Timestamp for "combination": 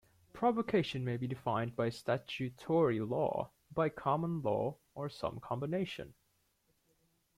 5.41-6.15